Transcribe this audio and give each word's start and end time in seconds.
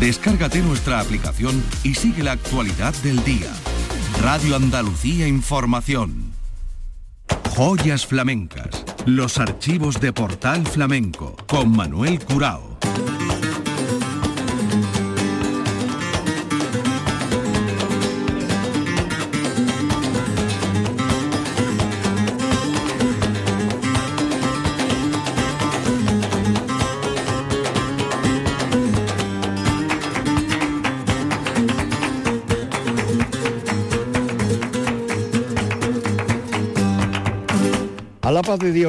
Descárgate 0.00 0.60
nuestra 0.60 1.00
aplicación 1.00 1.62
y 1.82 1.94
sigue 1.94 2.22
la 2.22 2.32
actualidad 2.32 2.94
del 3.02 3.22
día. 3.24 3.50
Radio 4.22 4.56
Andalucía 4.56 5.26
Información. 5.26 6.32
Joyas 7.56 8.06
flamencas. 8.06 8.84
Los 9.06 9.38
archivos 9.38 10.00
de 10.00 10.12
Portal 10.12 10.66
Flamenco 10.66 11.36
con 11.46 11.70
Manuel 11.70 12.18
Curao. 12.18 12.73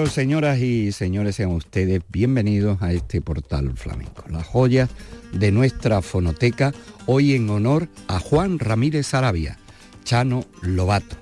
Señoras 0.04 0.60
y 0.60 0.92
señores, 0.92 1.38
sean 1.38 1.52
ustedes 1.52 2.02
bienvenidos 2.10 2.82
a 2.82 2.92
este 2.92 3.22
portal 3.22 3.72
flamenco. 3.78 4.26
Las 4.30 4.46
joyas 4.46 4.90
de 5.32 5.54
nuestra 5.54 6.02
fonoteca, 6.02 6.74
hoy 7.06 7.34
en 7.34 7.50
honor 7.50 7.88
a 8.10 8.20
Juan 8.20 8.60
Ramírez 8.60 9.14
Arabia, 9.14 9.58
Chano 10.04 10.44
Lobato. 10.62 11.16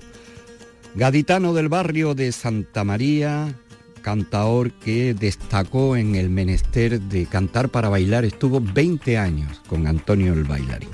Gaditano 0.96 1.54
del 1.54 1.68
barrio 1.68 2.16
de 2.16 2.32
Santa 2.32 2.82
María, 2.82 3.54
cantaor 4.02 4.72
que 4.72 5.14
destacó 5.14 5.96
en 5.96 6.16
el 6.16 6.28
menester 6.28 7.00
de 7.00 7.26
cantar 7.26 7.68
para 7.68 7.88
bailar, 7.88 8.24
estuvo 8.24 8.60
20 8.60 9.18
años 9.18 9.62
con 9.68 9.86
Antonio 9.86 10.32
el 10.32 10.44
Bailarín. 10.44 10.90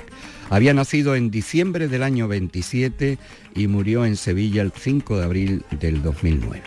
Había 0.50 0.74
nacido 0.74 1.16
en 1.16 1.30
diciembre 1.30 1.88
del 1.88 2.02
año 2.02 2.28
27 2.28 3.16
y 3.54 3.66
murió 3.68 4.04
en 4.04 4.16
Sevilla 4.16 4.60
el 4.60 4.72
5 4.72 5.16
de 5.16 5.24
abril 5.24 5.64
del 5.80 6.02
2009. 6.02 6.62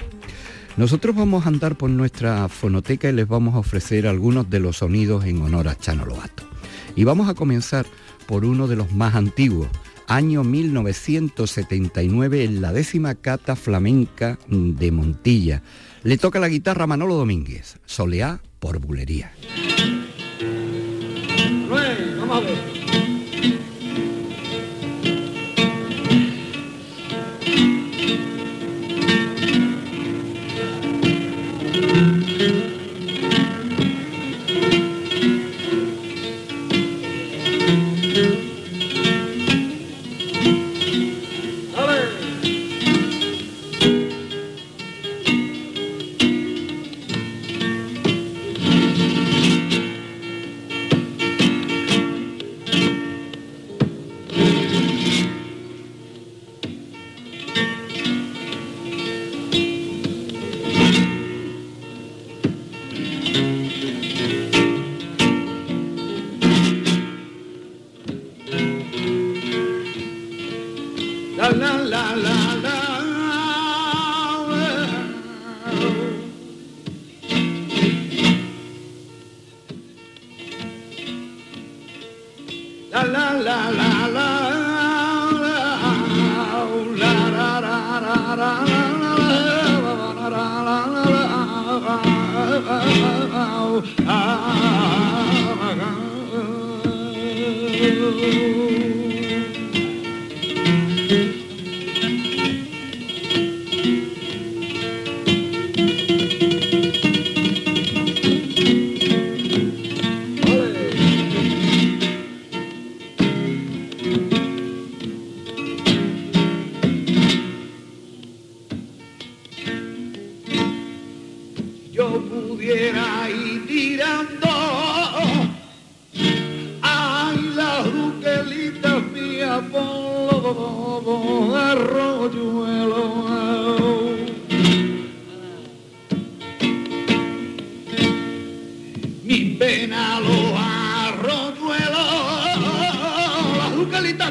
Nosotros 0.75 1.16
vamos 1.16 1.45
a 1.45 1.49
andar 1.49 1.77
por 1.77 1.91
nuestra 1.91 2.49
fonoteca 2.49 3.07
y 3.07 3.13
les 3.13 3.27
vamos 3.27 3.53
a 3.53 3.59
ofrecer 3.59 4.07
algunos 4.07 4.49
de 4.49 4.59
los 4.59 4.77
sonidos 4.77 5.23
en 5.25 5.39
honor 5.43 5.67
a 5.67 5.77
Chano 5.77 6.03
Lobato. 6.03 6.43
Y 6.95 7.03
vamos 7.03 7.29
a 7.29 7.35
comenzar 7.35 7.85
por 8.25 8.43
uno 8.43 8.67
de 8.67 8.75
los 8.75 8.91
más 8.91 9.13
antiguos, 9.13 9.67
año 10.07 10.44
1979 10.44 12.44
en 12.44 12.61
la 12.61 12.73
décima 12.73 13.13
cata 13.13 13.55
flamenca 13.55 14.39
de 14.47 14.91
Montilla. 14.91 15.61
Le 16.01 16.17
toca 16.17 16.39
la 16.39 16.49
guitarra 16.49 16.88
Manolo 16.88 17.13
Domínguez, 17.16 17.77
Soleá 17.85 18.41
por 18.59 18.79
Bulería. 18.79 19.31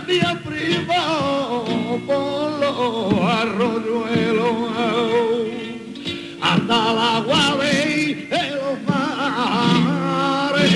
día 0.06 0.40
privado 0.44 1.64
por 2.06 2.60
los 2.60 3.12
arroyuelos. 3.22 4.56
Hasta 6.40 6.92
la 6.92 7.20
guave 7.24 8.28
de 8.30 8.50
los 8.56 8.82
mares 8.86 10.74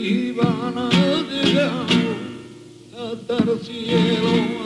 y 0.00 0.32
van 0.32 0.78
a 0.78 0.90
llegar 1.30 1.86
hasta 2.96 3.34
el 3.36 3.60
cielo. 3.60 4.61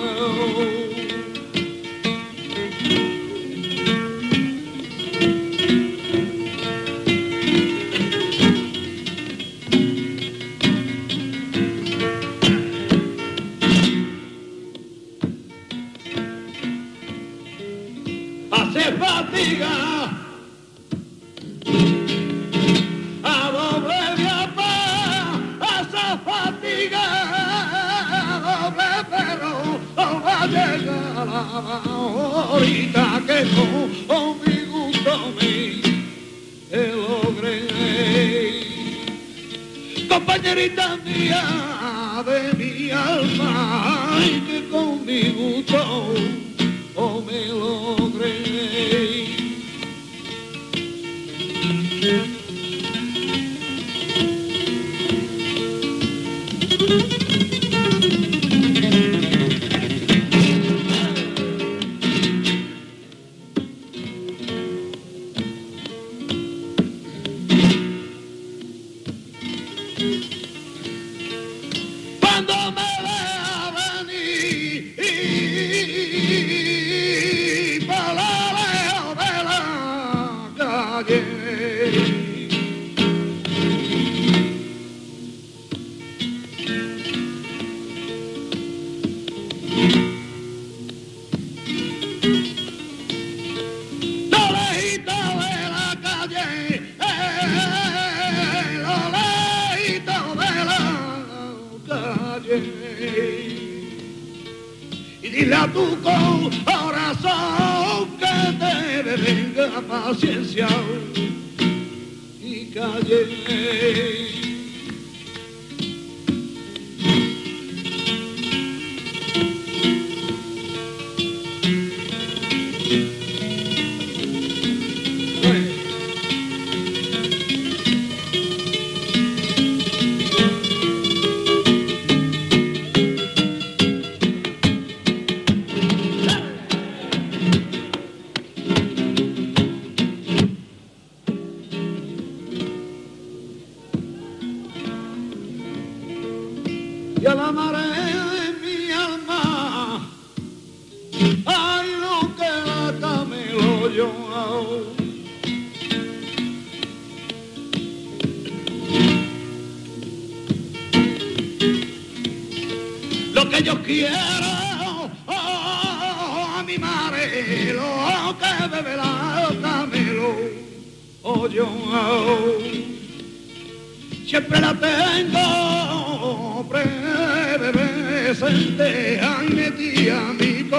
presente 178.38 179.18
Agneti, 179.20 180.10
amigo, 180.10 180.78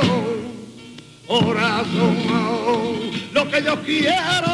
corazón, 1.26 2.18
oh, 2.30 2.94
lo 3.34 3.50
que 3.50 3.64
yo 3.64 3.76
quiero. 3.84 4.48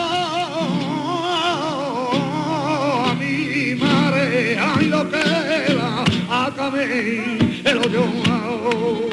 A 3.06 3.16
mi 3.20 3.76
mare, 3.76 4.58
ay, 4.58 4.86
lo 4.86 5.10
que 5.10 5.74
la 5.74 6.46
acabé, 6.46 7.40
el 7.66 7.78
hoyo. 7.78 8.06
Oh, 8.30 9.13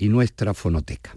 y 0.00 0.08
nuestra 0.08 0.54
fonoteca. 0.54 1.16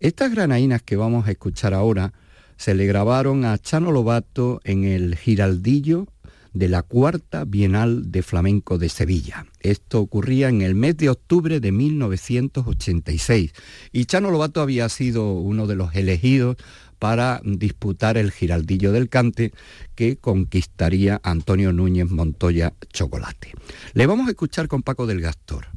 Estas 0.00 0.32
granaínas 0.32 0.82
que 0.82 0.96
vamos 0.96 1.28
a 1.28 1.30
escuchar 1.30 1.74
ahora 1.74 2.12
se 2.56 2.74
le 2.74 2.86
grabaron 2.86 3.44
a 3.44 3.58
Chano 3.58 3.92
Lobato 3.92 4.60
en 4.64 4.84
el 4.84 5.16
Giraldillo 5.16 6.06
de 6.54 6.70
la 6.70 6.82
Cuarta 6.82 7.44
Bienal 7.44 8.10
de 8.10 8.22
Flamenco 8.22 8.78
de 8.78 8.88
Sevilla. 8.88 9.46
Esto 9.60 10.00
ocurría 10.00 10.48
en 10.48 10.62
el 10.62 10.74
mes 10.74 10.96
de 10.96 11.10
octubre 11.10 11.60
de 11.60 11.70
1986 11.70 13.52
y 13.92 14.04
Chano 14.06 14.30
Lobato 14.30 14.62
había 14.62 14.88
sido 14.88 15.34
uno 15.34 15.66
de 15.66 15.76
los 15.76 15.94
elegidos 15.94 16.56
para 16.98 17.42
disputar 17.44 18.16
el 18.16 18.32
Giraldillo 18.32 18.92
del 18.92 19.10
Cante 19.10 19.52
que 19.94 20.16
conquistaría 20.16 21.20
Antonio 21.22 21.74
Núñez 21.74 22.10
Montoya 22.10 22.72
Chocolate. 22.90 23.52
Le 23.92 24.06
vamos 24.06 24.26
a 24.28 24.30
escuchar 24.30 24.66
con 24.66 24.82
Paco 24.82 25.06
del 25.06 25.20
Gastor. 25.20 25.75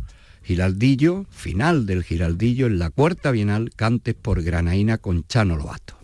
Giraldillo, 0.49 1.27
final 1.29 1.85
del 1.85 2.01
Giraldillo 2.01 2.65
en 2.65 2.79
la 2.79 2.89
cuarta 2.89 3.29
bienal, 3.29 3.69
Cantes 3.75 4.15
por 4.15 4.41
Granaína 4.41 4.97
con 4.97 5.23
Chano 5.27 5.55
Lobato. 5.55 5.99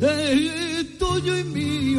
Yo 0.00 1.89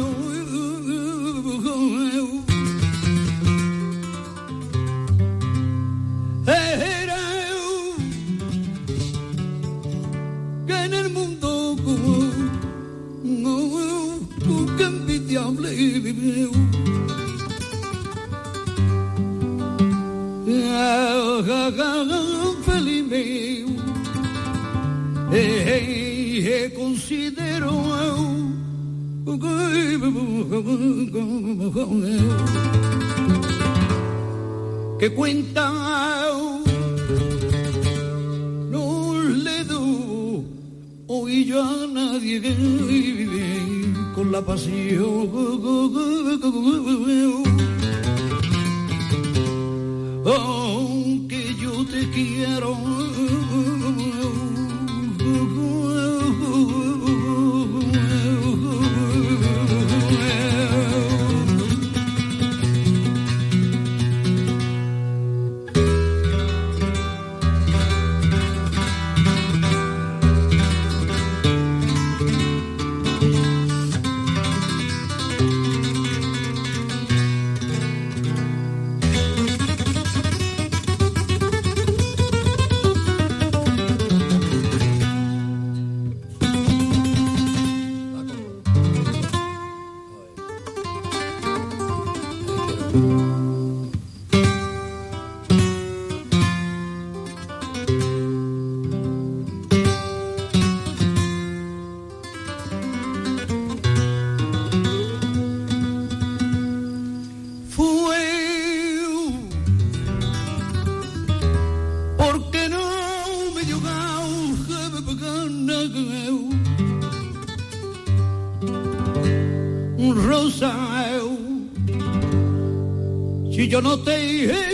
no 123.82 123.98
te 123.98 124.46
he 124.46 124.71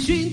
She 0.00 0.29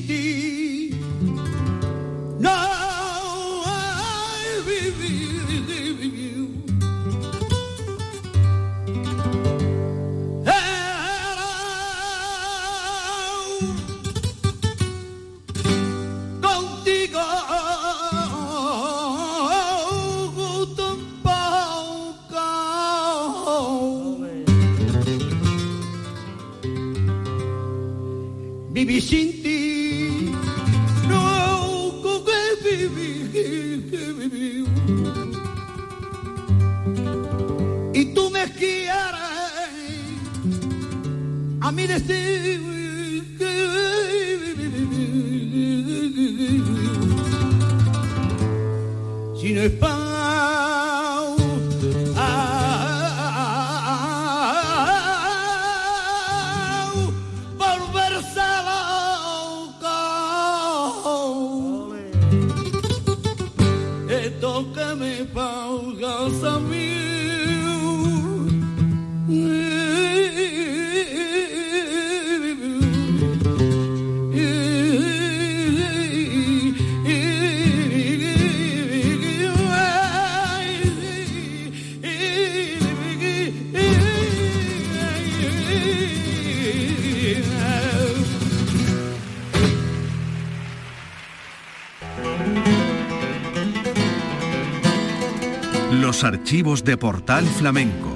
archivos 96.28 96.84
de 96.84 96.98
Portal 96.98 97.46
Flamenco. 97.46 98.14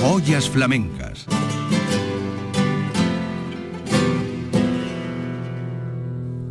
Joyas 0.00 0.50
flamencas. 0.50 1.24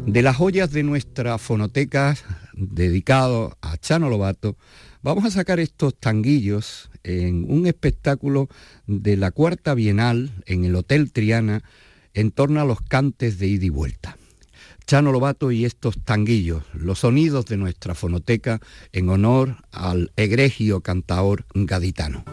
De 0.05 0.21
las 0.21 0.37
joyas 0.37 0.71
de 0.71 0.83
nuestra 0.83 1.37
fonoteca 1.39 2.15
dedicado 2.53 3.57
a 3.61 3.75
Chano 3.75 4.09
Lobato, 4.09 4.55
vamos 5.01 5.25
a 5.25 5.31
sacar 5.31 5.59
estos 5.59 5.93
tanguillos 5.99 6.89
en 7.03 7.51
un 7.51 7.67
espectáculo 7.67 8.47
de 8.87 9.17
la 9.17 9.31
Cuarta 9.31 9.73
Bienal 9.73 10.31
en 10.45 10.63
el 10.63 10.73
Hotel 10.73 11.11
Triana 11.11 11.63
en 12.13 12.31
torno 12.31 12.61
a 12.61 12.65
los 12.65 12.79
cantes 12.79 13.39
de 13.39 13.47
ida 13.47 13.65
y 13.65 13.69
vuelta. 13.69 14.17
Chano 14.85 15.11
Lobato 15.11 15.51
y 15.51 15.65
estos 15.65 15.97
tanguillos, 16.03 16.63
los 16.73 16.99
sonidos 16.99 17.45
de 17.45 17.57
nuestra 17.57 17.95
fonoteca 17.95 18.59
en 18.91 19.09
honor 19.09 19.57
al 19.71 20.11
egregio 20.15 20.81
cantaor 20.81 21.45
gaditano. 21.53 22.25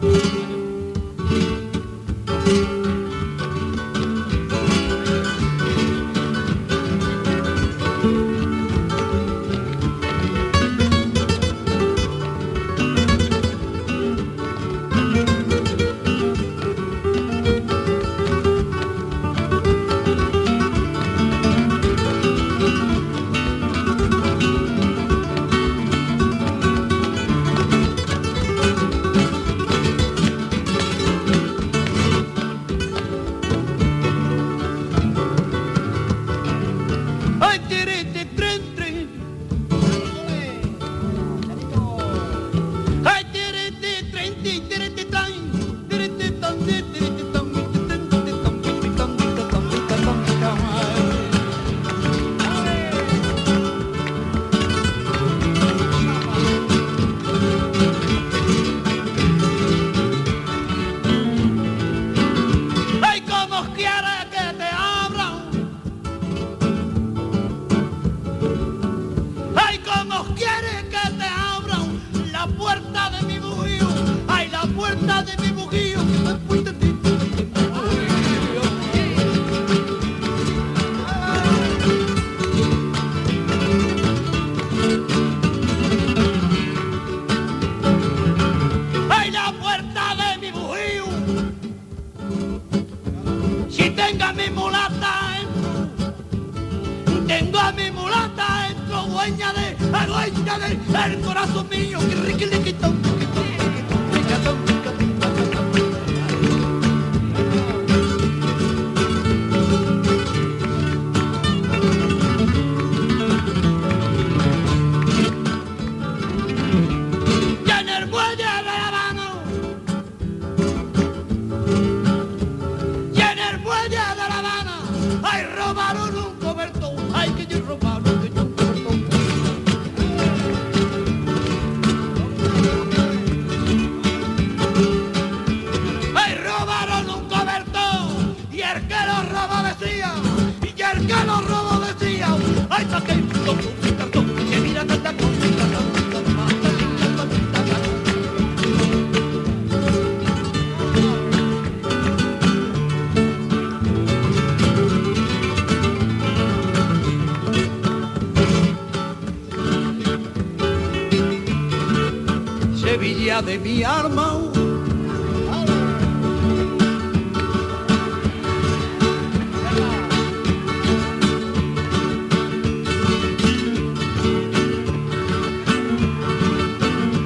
Sevilla 163.01 163.41
de 163.41 163.57
mi 163.57 163.83
arma. 163.83 164.37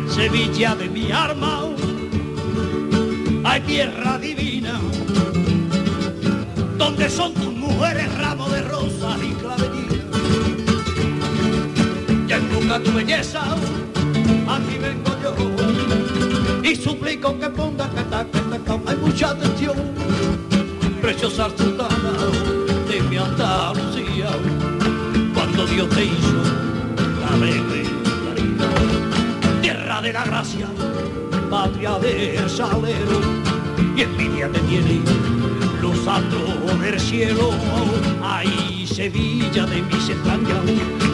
Sevilla 0.08 0.76
de 0.76 0.88
mi 0.88 1.12
arma, 1.12 1.64
hay 3.44 3.60
tierra 3.64 4.18
divina, 4.18 4.80
donde 6.78 7.10
son 7.10 7.34
tus 7.34 7.54
mujeres 7.54 8.18
ramos 8.18 8.50
de 8.50 8.62
rosas 8.62 9.18
y 9.22 9.34
clavelina. 9.34 10.06
Y 12.30 12.32
en 12.32 12.54
nunca 12.54 12.80
tu 12.82 12.94
belleza, 12.94 13.42
a 14.48 14.60
mí 14.60 14.80
me 14.80 15.05
y 16.66 16.76
suplico 16.76 17.38
que 17.40 17.50
ponga 17.50 17.88
catacatacao. 17.90 18.82
Hay 18.88 18.96
mucha 18.98 19.30
atención, 19.30 19.76
preciosa 21.00 21.48
sultana 21.56 22.12
de 22.90 23.02
mi 23.02 23.18
Andalucía, 23.18 24.30
cuando 25.34 25.68
Dios 25.68 25.88
te 25.90 26.06
hizo 26.06 26.42
la 27.22 27.36
alegre 27.36 27.84
tierra 29.62 30.02
de 30.02 30.14
la 30.14 30.26
gracia, 30.26 30.68
patria 31.50 32.00
del 32.00 32.50
salero, 32.50 33.20
y 33.96 34.02
envidia 34.02 34.50
te 34.52 34.60
tiene 34.62 35.02
los 35.82 36.08
astros 36.08 36.82
del 36.82 37.00
cielo. 37.00 37.52
Ahí 38.24 38.88
Sevilla 38.88 39.66
de 39.68 39.82
mis 39.84 40.10
entrañas, 40.10 40.62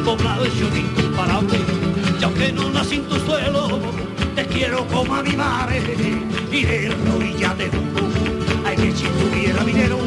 poblado 0.05 0.43
de 0.43 0.79
incomparable, 0.79 1.59
y 2.19 2.23
aunque 2.23 2.51
no 2.53 2.69
nací 2.69 2.95
en 2.95 3.03
tu 3.03 3.15
suelo, 3.19 3.79
quiero 4.51 4.85
como 4.87 5.15
a 5.15 5.23
mi 5.23 5.35
madre, 5.35 5.81
y 6.51 6.63
de 6.63 6.87
mundo, 6.89 7.19
hay 8.65 8.75
que 8.75 8.91
si 8.91 9.05
tuviera 9.05 9.63
dinero, 9.63 9.97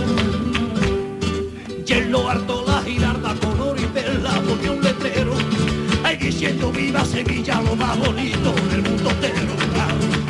y 1.87 1.93
en 1.93 2.13
lo 2.13 2.29
harto 2.29 2.65
la 2.67 2.83
girarda 2.83 3.35
con 3.37 3.61
oro 3.61 3.81
y 3.81 3.87
perla 3.87 4.41
porque 4.47 4.71
un 4.71 4.83
letrero, 4.83 5.33
hay 6.03 6.17
diciendo 6.17 6.71
viva 6.71 7.05
Sevilla, 7.05 7.61
lo 7.63 7.75
más 7.75 7.99
bonito 7.99 8.55
del 8.71 8.83
mundo 8.83 9.11
entero. 9.11 10.24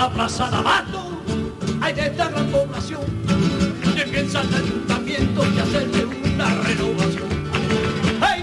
La 0.00 0.08
plaza 0.08 0.48
de 0.48 0.56
Abato, 0.56 1.02
hay 1.82 1.92
de 1.92 2.06
esta 2.06 2.28
gran 2.28 2.46
población, 2.46 3.02
que 3.94 4.02
piensa 4.04 4.40
el 4.40 4.54
ayuntamiento 4.54 5.42
y 5.44 5.58
hacerle 5.58 6.04
una 6.06 6.54
renovación. 6.62 7.28
Hay 8.22 8.42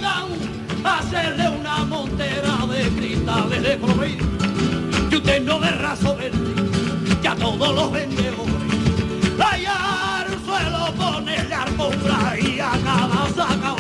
a 0.84 0.98
hacerle 1.00 1.50
una 1.50 1.84
montera 1.86 2.58
de 2.68 2.90
cristales 2.90 3.64
de 3.64 3.78
color, 3.80 4.08
y 5.10 5.16
usted 5.16 5.42
no 5.46 5.60
de 5.60 5.72
raso 5.72 6.16
verde, 6.16 6.38
ya 7.24 7.36
todos 7.36 7.74
los 7.74 7.92
vendedores. 7.92 8.54
Allá 9.40 10.20
al 10.20 10.28
suelo 10.46 10.94
ponerle 10.94 11.56
alfombra 11.56 12.40
y 12.40 12.60
a 12.60 12.72
cada 12.84 13.30
sacao, 13.36 13.78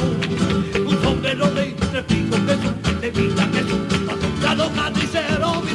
un 0.84 1.04
sombrero 1.04 1.46
de 1.52 1.76
tres 1.92 2.04
picos 2.06 2.40
que 2.40 3.02
de 3.02 3.12
vida 3.12 3.48
que 3.52 3.62
son 3.70 3.88
ya 4.42 4.56
los 4.56 4.70
carniceros, 4.70 5.64
mi 5.64 5.74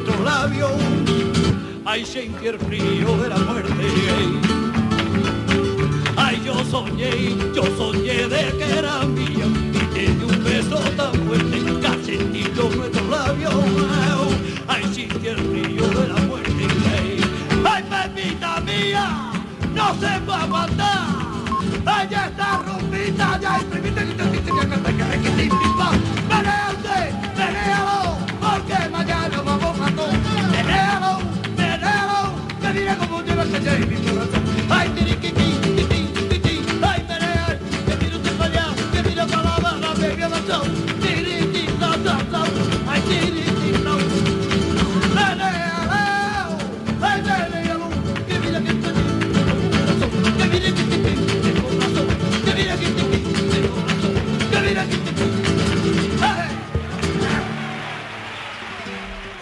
nuestros 0.00 0.20
labios, 0.24 0.70
ay 1.84 2.04
sentí 2.04 2.46
el 2.46 2.58
frío 2.58 3.16
de 3.18 3.28
la 3.28 3.36
muerte. 3.36 3.72
Ay, 6.16 6.40
yo 6.44 6.54
soñé, 6.64 7.36
yo 7.54 7.62
soñé 7.76 8.28
de 8.28 8.56
que 8.56 8.78
era 8.78 9.04
mía 9.06 9.46
y 9.72 9.94
te 9.94 10.00
di 10.00 10.24
un 10.24 10.44
beso 10.44 10.76
tan 10.96 11.12
fuerte 11.26 11.60
sentirlo 12.04 12.70
en 12.70 12.78
nuestros 12.78 13.08
labios, 13.08 13.54
ay, 14.68 14.84
sentí 14.84 15.28
el 15.28 15.36
frío 15.36 15.88
de 15.88 16.08
la 16.08 16.20
muerte. 16.22 16.50
Ay, 17.64 17.84
pepita 17.90 18.60
mía, 18.60 19.32
no 19.74 19.94
se 20.00 20.20
puede 20.20 20.42
aguantar. 20.42 21.00
Ay, 21.84 22.08
esta 22.10 22.62
rumbita 22.64 23.38
ya 23.40 23.56
es 23.56 23.64
primita 23.64 24.04
que 24.04 24.14
te 24.14 24.22
que 24.22 25.30
te 25.30 26.29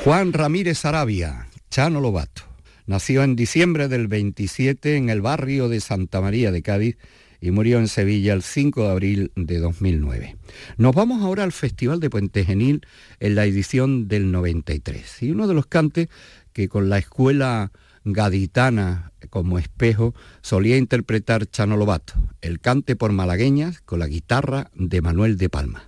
Juan 0.09 0.33
Ramírez 0.33 0.87
Arabia, 0.87 1.46
Chano 1.68 2.01
Lobato. 2.01 2.38
Nació 2.88 3.22
en 3.22 3.37
diciembre 3.37 3.87
del 3.87 4.09
27 4.09 4.96
en 4.96 5.11
el 5.11 5.20
barrio 5.20 5.68
de 5.68 5.79
Santa 5.79 6.22
María 6.22 6.51
de 6.51 6.62
Cádiz 6.62 6.96
y 7.38 7.51
murió 7.51 7.79
en 7.79 7.87
Sevilla 7.87 8.33
el 8.33 8.42
5 8.42 8.83
de 8.83 8.88
abril 8.88 9.33
de 9.37 9.59
2009. 9.59 10.38
Nos 10.79 10.94
vamos 10.94 11.22
ahora 11.22 11.44
al 11.44 11.53
Festival 11.53 12.01
de 12.01 12.09
Puente 12.09 12.46
Genil 12.46 12.87
en 13.20 13.35
la 13.35 13.44
edición 13.44 14.09
del 14.09 14.33
93. 14.33 15.22
Y 15.22 15.33
uno 15.33 15.46
de 15.46 15.53
los 15.53 15.66
cantes 15.66 16.09
que 16.55 16.70
con 16.70 16.88
la 16.88 16.96
escuela 16.96 17.72
gaditana 18.07 19.12
como 19.29 19.59
espejo 19.59 20.14
solía 20.40 20.79
interpretar 20.79 21.44
Chano 21.44 21.77
Lobato, 21.77 22.14
el 22.40 22.59
cante 22.59 22.96
por 22.96 23.12
malagueñas 23.12 23.83
con 23.83 23.98
la 23.98 24.07
guitarra 24.07 24.70
de 24.72 25.03
Manuel 25.03 25.37
de 25.37 25.51
Palma. 25.51 25.87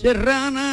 Serrana 0.00 0.68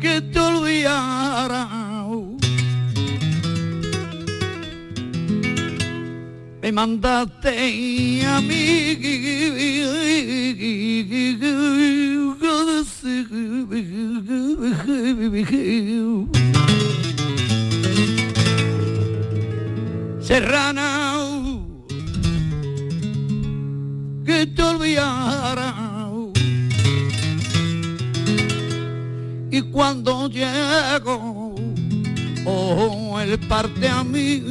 que 0.00 0.22
te 0.22 0.38
olvidara 0.38 1.68
me 6.62 6.72
mandaste 6.72 8.24
a 8.26 8.40
mí 8.40 8.62
serrana 20.22 20.88
que 24.24 24.46
te 24.46 24.62
olvidara 24.62 25.81
cuando 29.72 30.28
llego 30.28 31.54
oh 32.44 33.18
él 33.20 33.38
parte 33.48 33.88
a 33.88 34.04
mí. 34.04 34.42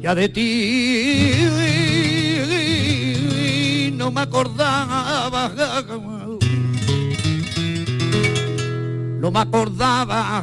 Ya 0.00 0.14
de 0.14 0.28
ti 0.28 1.32
no 3.96 4.10
me 4.10 4.20
acordaba. 4.22 5.52
No 9.20 9.30
me 9.30 9.38
acordaba 9.38 10.42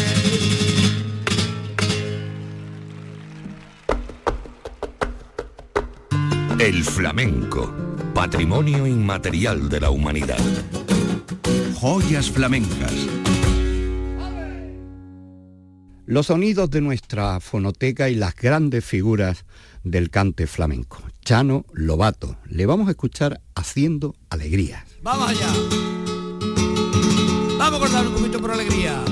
El 0.00 0.07
flamenco, 6.98 7.72
patrimonio 8.12 8.84
inmaterial 8.84 9.68
de 9.68 9.80
la 9.80 9.90
humanidad. 9.90 10.36
Joyas 11.76 12.28
flamencas. 12.28 12.92
los 16.06 16.26
sonidos 16.26 16.70
de 16.70 16.80
nuestra 16.80 17.38
fonoteca 17.38 18.08
y 18.08 18.16
las 18.16 18.34
grandes 18.34 18.84
figuras 18.84 19.44
del 19.84 20.10
cante 20.10 20.48
flamenco. 20.48 21.00
Chano 21.24 21.66
Lobato, 21.72 22.36
le 22.46 22.66
vamos 22.66 22.88
a 22.88 22.92
escuchar 22.92 23.42
haciendo 23.54 24.16
alegrías. 24.28 24.82
Vamos 25.00 25.30
allá. 25.30 25.52
Vamos 27.58 27.76
a 27.76 27.78
cortar 27.78 28.08
un 28.08 28.14
poquito 28.14 28.40
por 28.40 28.50
alegría. 28.50 29.04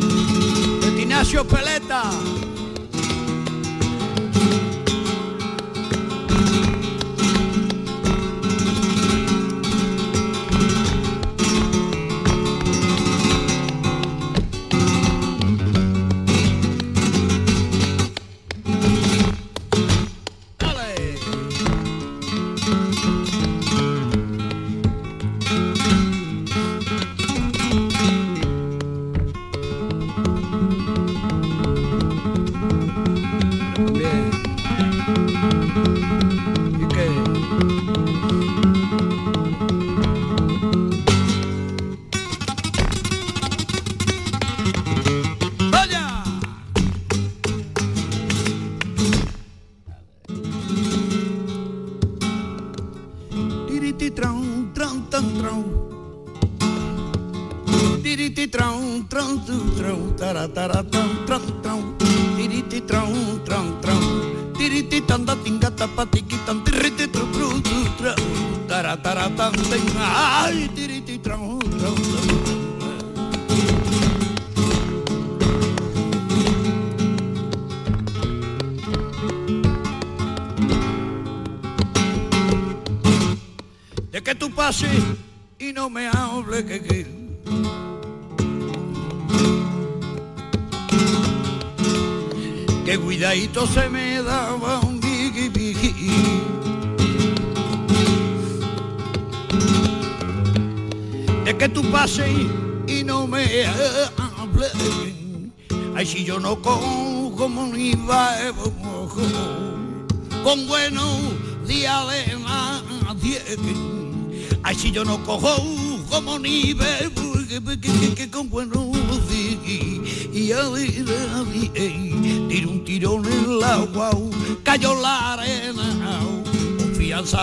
Ignacio 0.98 1.46
Peleta. 1.46 2.10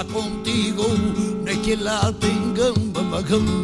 Contigo, 0.05 0.85
hay 1.47 1.57
quien 1.57 1.83
la 1.83 2.11
tenga 2.19 2.71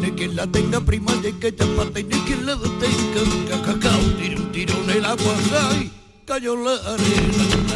ni 0.00 0.10
quien 0.12 0.36
la 0.36 0.46
tenga 0.46 0.80
prima 0.80 1.12
de 1.16 1.36
que 1.38 1.52
te 1.52 1.66
parte, 1.66 2.02
ni 2.04 2.18
quien 2.20 2.46
la 2.46 2.56
tenga 2.56 3.62
cacao, 3.62 4.00
tiro 4.18 4.40
un 4.40 4.52
tiro 4.52 4.74
en 4.84 4.90
el 4.90 5.04
agua, 5.04 5.34
ay, 5.70 5.90
cayó 6.24 6.56
la 6.56 6.72
arena. 6.72 7.69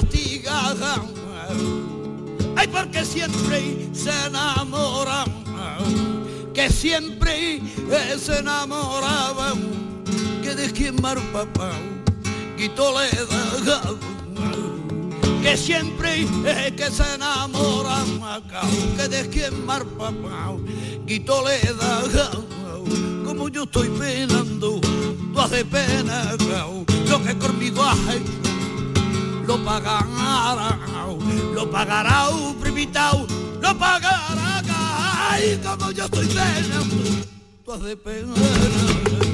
Que 0.00 0.42
castigar. 0.42 1.02
Ay, 2.56 2.68
porque 2.68 3.04
siempre 3.04 3.88
se 3.92 4.10
enamoran, 4.26 5.30
que 6.52 6.70
siempre 6.70 7.60
se 8.18 8.38
enamoraban. 8.38 9.84
Que 10.42 10.54
de 10.54 10.70
quien 10.70 11.00
mar 11.00 11.18
papá 11.32 11.72
quitó 12.56 12.92
le 13.00 13.08
que 15.42 15.56
siempre 15.56 16.22
es 16.46 16.72
que 16.72 16.90
se 16.90 17.14
enamora 17.14 18.02
que 18.96 19.08
de 19.08 19.28
quien 19.28 19.66
mar 19.66 19.84
papá 19.98 20.54
quitó 21.06 21.44
le 21.46 21.60
como 23.24 23.48
yo 23.48 23.64
estoy 23.64 23.88
penando 23.88 24.80
tú 24.80 25.40
haces 25.40 25.64
pena 25.64 26.36
lo 27.08 27.22
que 27.22 27.38
conmigo 27.38 27.82
has 27.82 27.98
lo 29.46 29.64
pagará 29.64 31.06
lo 31.54 31.70
pagará 31.70 32.28
primitao 32.60 33.26
lo 33.60 33.78
pagará 33.78 34.62
ay 35.30 35.60
como 35.62 35.90
yo 35.90 36.04
estoy 36.04 36.26
penando 36.26 36.96
tú 37.64 37.72
haces 37.72 37.96
pena 37.96 39.33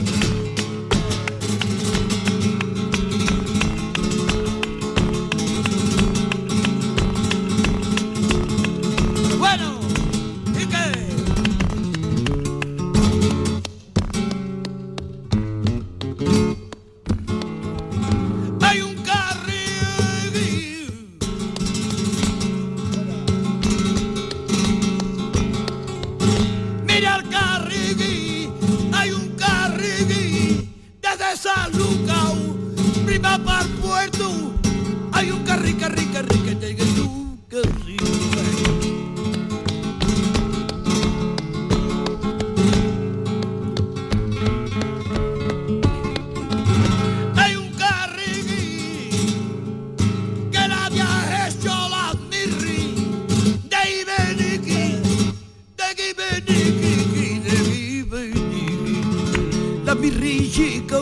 La 59.85 59.95
mirri 59.95 60.51
chica, 60.51 61.01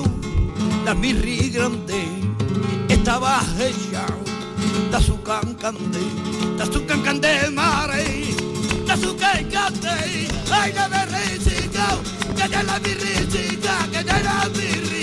la 0.85 0.95
mirri 0.95 1.51
grande, 1.51 2.05
estaba 2.89 3.41
hecha 3.59 4.05
de 4.91 5.01
su 5.03 5.23
cancante, 5.23 5.99
de 6.59 6.67
su 6.73 6.85
cancante 6.85 7.51
mare, 7.51 8.35
de 8.87 8.97
su 8.97 9.17
cancante, 9.17 10.29
ay 10.51 10.73
la 10.75 10.89
mirri 10.89 11.39
chica, 11.43 11.87
que 12.37 12.49
de 12.49 12.63
la 12.65 12.79
mirri 12.79 13.29
chica, 13.33 13.75
que 13.91 14.05
de 14.05 14.23
la 14.25 14.49
mirri 14.57 14.98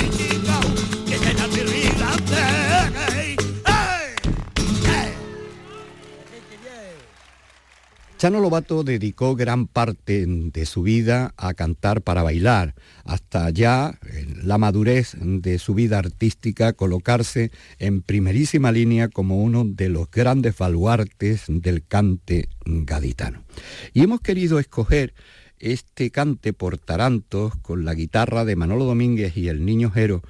Chano 8.18 8.40
Lobato 8.40 8.86
dedicó 8.86 9.36
gran 9.36 9.68
parte 9.68 10.26
de 10.26 10.66
su 10.66 10.84
vida 10.84 11.34
a 11.36 11.54
cantar 11.54 12.02
para 12.02 12.24
bailar, 12.24 12.74
hasta 13.04 13.50
ya 13.50 14.00
la 14.42 14.58
madurez 14.58 15.18
de 15.20 15.60
su 15.60 15.74
vida 15.74 16.00
artística 16.00 16.72
colocarse 16.72 17.52
en 17.78 18.02
primerísima 18.02 18.72
línea 18.72 19.10
como 19.10 19.44
uno 19.44 19.66
de 19.66 19.90
los 19.90 20.10
grandes 20.10 20.58
baluartes 20.58 21.44
del 21.50 21.86
cante 21.86 22.48
gaditano. 22.66 23.44
Y 23.92 24.04
hemos 24.04 24.22
querido 24.22 24.60
escoger 24.60 25.14
este 25.60 26.10
cante 26.10 26.54
por 26.54 26.78
tarantos 26.78 27.54
con 27.58 27.84
la 27.84 27.96
guitarra 27.96 28.46
de 28.46 28.56
Manolo 28.56 28.86
Domínguez 28.86 29.36
y 29.36 29.50
el 29.50 29.66
Niño 29.66 29.92
Jero 29.92 30.22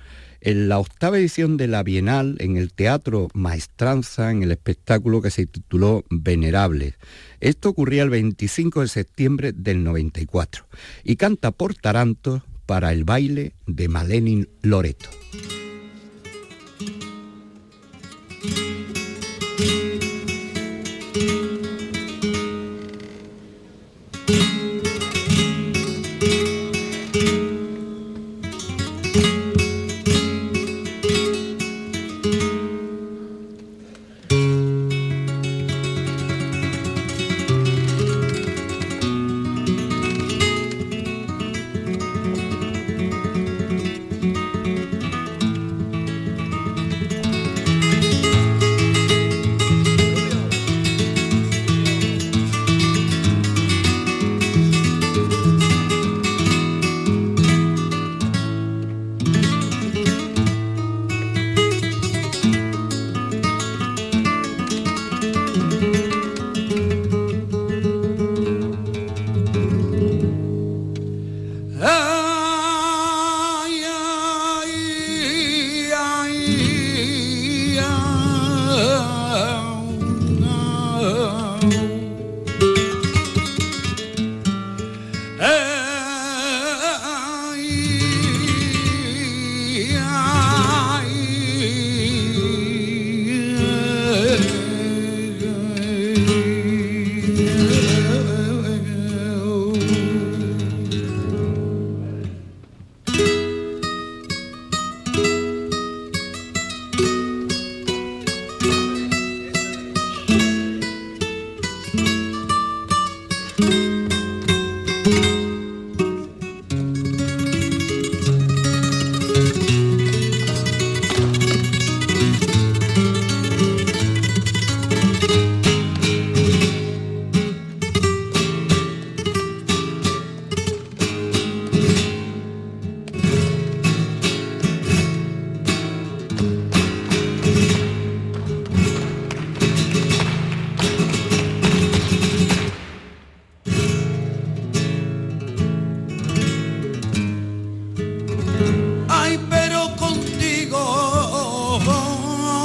en 0.45 0.69
la 0.69 0.77
octava 0.77 1.17
edición 1.17 1.57
de 1.57 1.67
la 1.67 1.81
Bienal 1.81 2.35
en 2.39 2.55
el 2.55 2.71
Teatro 2.71 3.29
Maestranza 3.33 4.29
en 4.29 4.43
el 4.43 4.51
espectáculo 4.51 5.19
que 5.19 5.31
se 5.31 5.47
tituló 5.47 6.05
Venerables. 6.11 6.93
Esto 7.39 7.69
ocurría 7.69 8.03
el 8.03 8.11
25 8.11 8.81
de 8.81 8.87
septiembre 8.87 9.53
del 9.53 9.83
94 9.83 10.67
y 11.03 11.15
canta 11.15 11.49
por 11.49 11.73
tarantos 11.73 12.43
para 12.67 12.93
el 12.93 13.05
baile 13.05 13.53
de 13.65 13.87
Malenin 13.89 14.47
Loreto. 14.61 15.09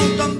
tan 0.00 0.39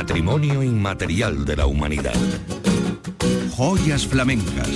patrimonio 0.00 0.62
inmaterial 0.62 1.44
de 1.44 1.56
la 1.56 1.66
humanidad. 1.66 2.14
Joyas 3.54 4.06
flamencas. 4.06 4.70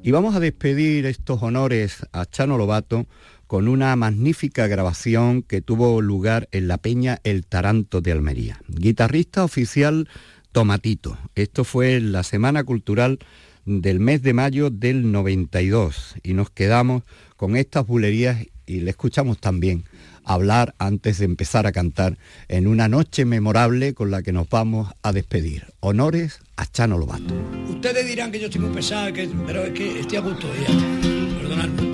Y 0.00 0.12
vamos 0.12 0.36
a 0.36 0.38
despedir 0.38 1.04
estos 1.04 1.42
honores 1.42 2.06
a 2.12 2.24
Chano 2.24 2.56
Lobato 2.56 3.08
con 3.48 3.66
una 3.66 3.96
magnífica 3.96 4.68
grabación 4.68 5.42
que 5.42 5.60
tuvo 5.60 6.00
lugar 6.00 6.48
en 6.52 6.68
la 6.68 6.78
Peña 6.78 7.18
El 7.24 7.46
Taranto 7.46 8.00
de 8.00 8.12
Almería. 8.12 8.60
Guitarrista 8.68 9.42
oficial 9.42 10.08
Tomatito. 10.52 11.18
Esto 11.34 11.64
fue 11.64 11.96
en 11.96 12.12
la 12.12 12.22
Semana 12.22 12.62
Cultural 12.62 13.18
del 13.64 13.98
mes 13.98 14.22
de 14.22 14.34
mayo 14.34 14.70
del 14.70 15.10
92 15.10 16.14
y 16.22 16.34
nos 16.34 16.50
quedamos 16.50 17.02
con 17.34 17.56
estas 17.56 17.88
bulerías 17.88 18.46
y 18.66 18.82
le 18.82 18.90
escuchamos 18.90 19.40
también 19.40 19.82
hablar 20.28 20.74
antes 20.78 21.18
de 21.18 21.24
empezar 21.24 21.66
a 21.66 21.72
cantar 21.72 22.18
en 22.48 22.66
una 22.66 22.86
noche 22.86 23.24
memorable 23.24 23.94
con 23.94 24.10
la 24.10 24.22
que 24.22 24.32
nos 24.32 24.48
vamos 24.48 24.92
a 25.02 25.12
despedir. 25.12 25.66
Honores 25.80 26.40
a 26.56 26.66
Chano 26.66 26.98
Lobato. 26.98 27.34
Ustedes 27.70 28.06
dirán 28.06 28.30
que 28.30 28.38
yo 28.38 28.46
estoy 28.46 28.60
muy 28.60 28.74
pesado, 28.74 29.10
pero 29.46 29.64
es 29.64 29.72
que 29.72 30.00
estoy 30.00 30.18
a 30.18 30.20
gusto 30.20 30.46
ya. 30.60 30.74
Perdonadme. 31.38 31.88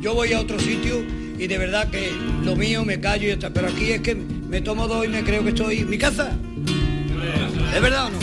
Yo 0.00 0.14
voy 0.14 0.32
a 0.32 0.40
otro 0.40 0.58
sitio 0.58 1.04
y 1.38 1.46
de 1.46 1.58
verdad 1.58 1.90
que 1.90 2.10
lo 2.42 2.56
mío 2.56 2.84
me 2.84 2.98
callo 3.00 3.28
y 3.28 3.30
está, 3.32 3.50
pero 3.50 3.68
aquí 3.68 3.92
es 3.92 4.00
que 4.00 4.14
me 4.14 4.62
tomo 4.62 4.88
dos 4.88 5.04
y 5.04 5.08
me 5.08 5.22
creo 5.22 5.42
que 5.42 5.50
estoy 5.50 5.78
en 5.78 5.90
mi 5.90 5.98
casa. 5.98 6.36
¿Es 7.74 7.80
verdad 7.80 8.06
o 8.06 8.10
no? 8.10 8.18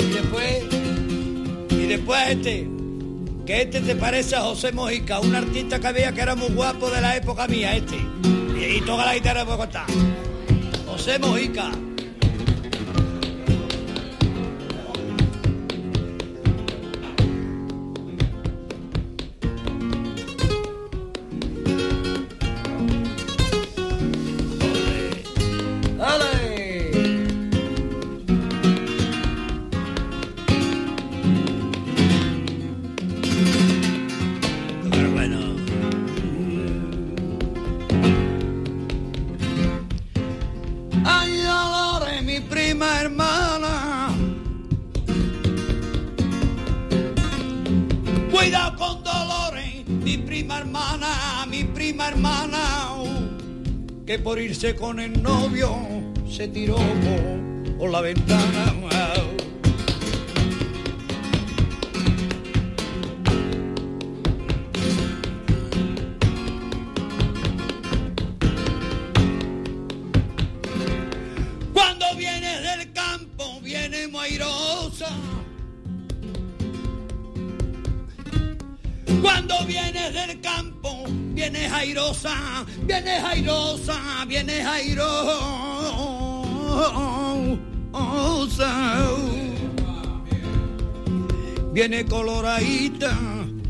Y 0.00 0.08
después, 0.08 0.64
y 1.70 1.86
después 1.86 2.28
este, 2.30 2.68
que 3.44 3.62
este 3.62 3.80
te 3.80 3.94
parece 3.96 4.36
a 4.36 4.40
José 4.40 4.72
Mojica, 4.72 5.20
un 5.20 5.34
artista 5.34 5.78
que 5.78 5.86
había 5.86 6.12
que 6.12 6.22
era 6.22 6.34
muy 6.34 6.48
guapo 6.48 6.90
de 6.90 7.00
la 7.00 7.16
época 7.16 7.46
mía, 7.46 7.76
este. 7.76 7.96
Y, 8.58 8.78
y 8.78 8.80
toca 8.80 9.04
la 9.04 9.14
guitarra 9.14 9.44
puedo 9.44 9.58
contar. 9.58 9.86
José 10.86 11.18
Mojica. 11.18 11.70
Por 54.18 54.40
irse 54.40 54.74
con 54.74 55.00
el 55.00 55.22
novio 55.22 55.76
se 56.30 56.48
tiró 56.48 56.76
por, 57.78 57.90
la 57.90 58.00
ventana. 58.00 58.75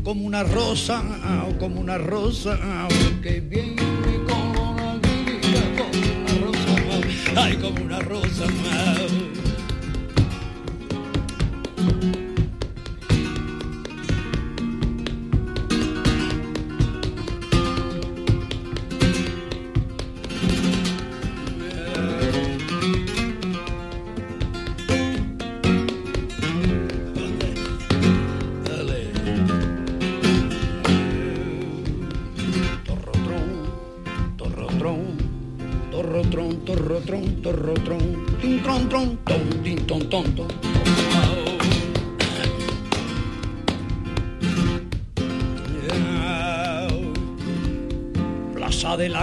Como 0.03 0.25
una 0.25 0.43
rosa, 0.43 1.03
como 1.59 1.81
una 1.81 1.97
rosa, 1.97 2.57
que 3.21 3.39
viene 3.39 3.75
coloradita 4.27 5.61
como 5.77 5.99
una 6.21 6.33
rosa, 6.45 7.41
ay, 7.41 7.55
como 7.57 7.83
una 7.83 7.99
rosa. 7.99 8.45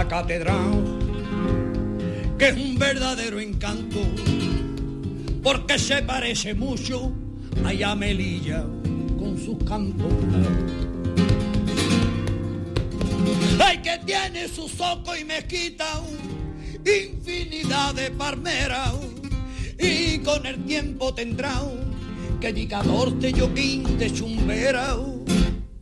Catedral, 0.07 0.99
que 2.37 2.49
es 2.49 2.55
un 2.55 2.77
verdadero 2.77 3.39
encanto, 3.39 3.99
porque 5.41 5.79
se 5.79 6.03
parece 6.03 6.53
mucho 6.53 7.11
a 7.65 7.73
Yamelilla 7.73 8.63
con 9.17 9.37
sus 9.37 9.63
campos. 9.63 10.13
Ay, 13.59 13.79
que 13.79 13.99
tiene 14.05 14.47
su 14.47 14.67
soco 14.67 15.15
y 15.15 15.23
mezquita, 15.25 16.01
infinidad 16.85 17.95
de 17.95 18.11
palmeras 18.11 18.93
y 19.79 20.19
con 20.19 20.45
el 20.45 20.63
tiempo 20.65 21.13
tendrá 21.13 21.61
que 22.39 22.53
diga 22.53 22.83
norte 22.83 23.33
yo 23.33 23.53
quinte 23.53 24.11
chumbera 24.11 24.95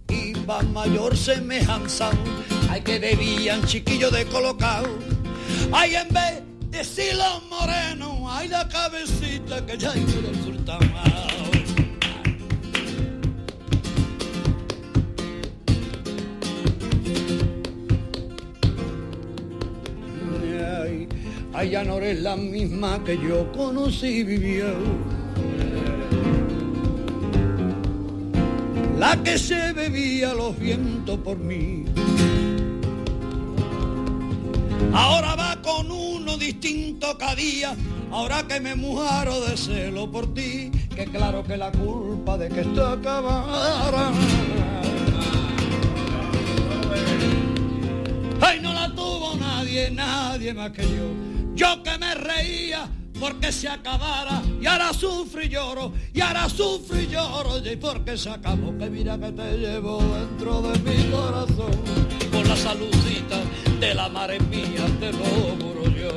y 0.09 0.33
va 0.45 0.61
mayor 0.61 1.15
semejanza 1.17 2.11
hay 2.73 2.81
que 2.81 2.99
debían 2.99 3.63
chiquillo 3.65 4.09
de 4.09 4.25
colocado 4.25 4.87
hay 5.71 5.95
en 5.95 6.07
vez 6.09 6.41
de 6.71 6.83
silo 6.83 7.39
moreno 7.47 8.27
hay 8.31 8.47
la 8.47 8.67
cabecita 8.67 9.63
que 9.63 9.77
ya 9.77 9.91
hay 9.91 9.99
el 9.99 10.43
Ay, 21.55 21.69
ya 21.69 21.83
no 21.83 21.97
eres 21.97 22.19
la 22.21 22.35
misma 22.35 23.03
que 23.03 23.15
yo 23.15 23.51
conocí 23.51 24.07
y 24.07 24.23
vivió. 24.23 24.65
La 28.97 29.21
que 29.23 29.37
se 29.37 29.71
bebía 29.71 30.33
los 30.33 30.57
vientos 30.57 31.19
por 31.19 31.37
mí. 31.37 31.85
Ahora 34.93 35.35
va 35.35 35.61
con 35.61 35.91
uno 35.91 36.37
distinto 36.37 37.17
cada 37.17 37.35
día. 37.35 37.75
Ahora 38.11 38.43
que 38.47 38.59
me 38.59 38.75
muero 38.75 39.41
de 39.41 39.57
celo 39.57 40.11
por 40.11 40.33
ti, 40.35 40.69
que 40.95 41.05
claro 41.05 41.43
que 41.43 41.57
la 41.57 41.71
culpa 41.71 42.37
de 42.37 42.47
que 42.49 42.61
esto 42.61 42.85
acabara. 42.85 44.11
Ay, 48.39 48.59
no 48.59 48.71
la 48.71 48.93
tuvo 48.93 49.35
nadie, 49.35 49.89
nadie 49.89 50.53
más 50.53 50.71
que 50.71 50.83
yo. 50.83 51.09
Yo 51.55 51.81
que 51.81 51.97
me 51.97 52.13
reía 52.13 52.87
porque 53.19 53.51
se 53.51 53.67
acabara. 53.67 54.43
Y 54.61 54.67
ahora 54.67 54.93
sufro 54.93 55.41
y 55.41 55.49
lloro 55.49 55.93
y 56.13 56.21
ahora 56.21 56.47
sufro 56.49 56.99
y 56.99 57.07
lloro. 57.07 57.57
Y 57.65 57.75
porque 57.77 58.15
se 58.15 58.29
acabó 58.29 58.77
que 58.77 58.91
mira 58.91 59.17
que 59.17 59.31
te 59.31 59.57
llevo 59.57 60.03
dentro 60.03 60.61
de 60.61 60.79
mi 60.79 61.03
corazón. 61.09 61.71
Con 62.31 62.47
la 62.47 62.55
saludita 62.55 63.02
de 63.83 63.93
la 63.93 64.07
madre 64.07 64.39
mía 64.39 64.85
te 65.01 65.11
lo 65.11 65.25
juro 65.59 65.83
yo 65.99 66.11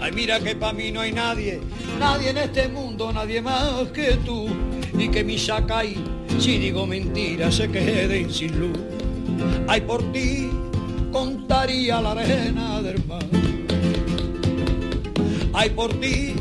ay 0.00 0.12
mira 0.12 0.38
que 0.38 0.54
para 0.54 0.72
mí 0.72 0.92
no 0.92 1.00
hay 1.00 1.10
nadie 1.10 1.60
nadie 1.98 2.30
en 2.30 2.38
este 2.38 2.68
mundo 2.68 3.12
nadie 3.12 3.42
más 3.42 3.88
que 3.92 4.12
tú 4.24 4.46
y 4.96 5.08
que 5.08 5.24
mi 5.24 5.38
sacai 5.38 5.96
si 6.38 6.58
digo 6.58 6.86
mentira 6.86 7.52
se 7.52 7.70
queden 7.70 8.32
sin 8.32 8.58
luz. 8.58 8.78
Ay, 9.68 9.80
por 9.82 10.02
ti 10.12 10.50
contaría 11.12 12.00
la 12.00 12.12
arena 12.12 12.82
del 12.82 13.04
mar. 13.06 13.24
Ay, 15.52 15.70
por 15.70 15.92
ti 16.00 16.34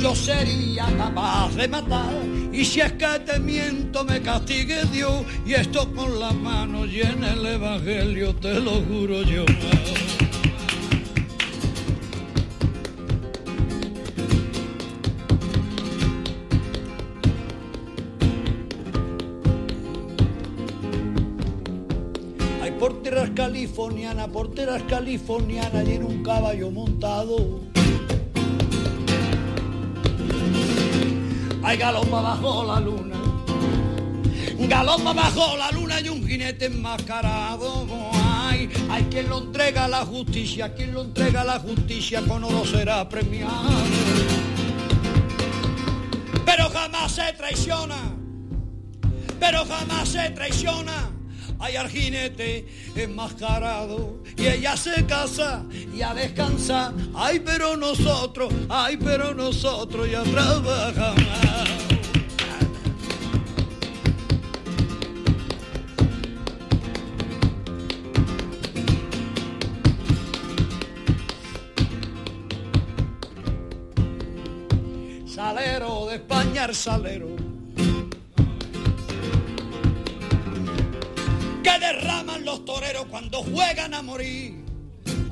yo 0.00 0.14
sería 0.14 0.86
capaz 0.96 1.54
de 1.56 1.68
matar. 1.68 2.31
Y 2.52 2.64
si 2.64 2.80
es 2.80 2.92
que 2.92 3.18
te 3.24 3.38
miento, 3.38 4.04
me 4.04 4.20
castigue 4.20 4.84
Dios. 4.92 5.24
Y 5.46 5.54
esto 5.54 5.92
con 5.92 6.20
la 6.20 6.32
mano 6.32 6.84
llena 6.84 7.32
el 7.32 7.46
evangelio, 7.46 8.34
te 8.36 8.60
lo 8.60 8.82
juro 8.82 9.22
yo. 9.22 9.44
californiana, 23.34 24.28
porteras 24.28 24.82
californiana 24.84 25.82
y 25.84 25.92
en 25.94 26.04
un 26.04 26.22
caballo 26.22 26.70
montado. 26.70 27.71
Hay 31.72 31.78
galopa 31.78 32.20
bajo 32.20 32.64
la 32.64 32.80
luna, 32.80 33.16
galopa 34.68 35.14
bajo 35.14 35.56
la 35.56 35.70
luna 35.70 36.02
y 36.02 36.10
un 36.10 36.28
jinete 36.28 36.66
enmascarado. 36.66 37.86
Hay, 38.12 38.68
hay 38.90 39.04
quien 39.04 39.30
lo 39.30 39.38
entrega 39.38 39.86
a 39.86 39.88
la 39.88 40.04
justicia, 40.04 40.74
quien 40.74 40.92
lo 40.92 41.00
entrega 41.00 41.40
a 41.40 41.44
la 41.44 41.58
justicia 41.60 42.20
con 42.28 42.44
oro 42.44 42.66
será 42.66 43.08
premiado. 43.08 43.70
Pero 46.44 46.68
jamás 46.68 47.12
se 47.12 47.32
traiciona, 47.38 48.16
pero 49.40 49.64
jamás 49.64 50.10
se 50.10 50.28
traiciona 50.28 51.11
hay 51.62 51.76
al 51.76 51.88
jinete 51.88 52.66
enmascarado 52.96 54.18
y 54.36 54.46
ella 54.48 54.76
se 54.76 55.06
casa 55.06 55.64
y 55.94 56.02
a 56.02 56.12
descansar. 56.12 56.92
Ay, 57.14 57.38
pero 57.38 57.76
nosotros, 57.76 58.52
ay, 58.68 58.96
pero 58.96 59.32
nosotros 59.32 60.10
ya 60.10 60.24
trabajamos. 60.24 61.22
Salero 75.26 76.06
de 76.06 76.16
España, 76.16 76.64
el 76.64 76.74
salero 76.74 77.51
derraman 81.70 82.44
los 82.44 82.64
toreros 82.64 83.06
cuando 83.06 83.42
juegan 83.42 83.94
a 83.94 84.02
morir. 84.02 84.64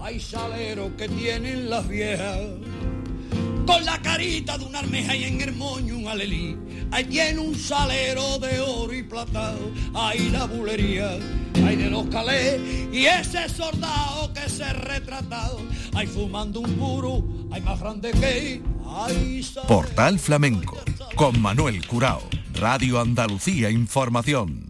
Hay 0.03 0.21
saleros 0.21 0.93
que 0.97 1.09
tienen 1.09 1.69
las 1.69 1.87
viejas 1.87 2.39
con 3.67 3.85
la 3.85 4.01
carita 4.03 4.59
de 4.59 4.65
una 4.65 4.81
armeja 4.81 5.15
y 5.15 5.25
en 5.25 5.41
el 5.41 5.53
moño 5.53 5.97
un 5.97 6.09
alelí. 6.09 6.57
Ahí 6.91 7.05
tiene 7.05 7.39
un 7.39 7.55
salero 7.55 8.39
de 8.39 8.59
oro 8.61 8.93
y 8.93 9.03
plata, 9.03 9.55
hay 9.95 10.29
la 10.31 10.47
bulería, 10.47 11.19
hay 11.65 11.77
de 11.77 11.89
los 11.89 12.07
calés 12.07 12.61
y 12.93 13.07
ese 13.07 13.49
soldado 13.49 14.33
que 14.33 14.49
se 14.49 14.73
retratado, 14.73 15.61
hay 15.95 16.07
fumando 16.09 16.61
un 16.61 16.73
puro, 16.75 17.25
hay 17.53 17.61
más 17.61 17.79
grande 17.79 18.11
que 18.11 18.61
hay 18.93 19.47
Portal 19.69 20.19
Flamenco 20.19 20.79
con 21.15 21.41
Manuel 21.41 21.87
Curao, 21.87 22.23
Radio 22.55 23.01
Andalucía 23.01 23.71
Información. 23.71 24.70